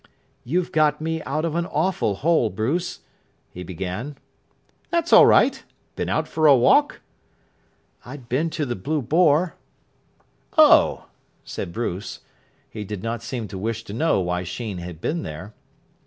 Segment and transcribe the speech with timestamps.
[0.43, 3.01] "You've got me out of an awful hole, Bruce,"
[3.51, 4.17] he began.
[4.89, 5.63] "That's all right.
[5.95, 7.01] Been out for a walk?"
[8.03, 9.53] "I'd been to the 'Blue Boar'."
[10.57, 11.05] "Oh!"
[11.43, 12.21] said Bruce.
[12.67, 15.53] He did not seem to wish to know why Sheen had been there.